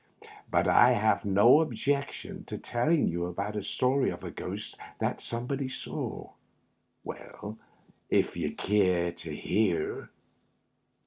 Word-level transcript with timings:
Bat 0.49 0.67
I 0.67 0.93
have 0.93 1.25
no 1.25 1.59
objection 1.61 2.43
to 2.45 2.57
tell 2.57 2.91
yon 2.91 3.29
about 3.29 3.55
a 3.55 4.31
ghost 4.35 4.75
that 4.97 5.21
somebody 5.21 5.69
saw, 5.69 6.31
if 8.09 8.35
you 8.35 8.55
care 8.55 9.11
to 9.11 9.35
hear." 9.35 10.09